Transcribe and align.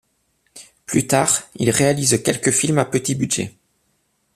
Plus 0.87 1.05
tard, 1.05 1.43
il 1.57 1.69
réalise 1.69 2.23
quelques 2.23 2.49
films 2.49 2.79
à 2.79 2.85
petit 2.85 3.13
budget. 3.13 3.53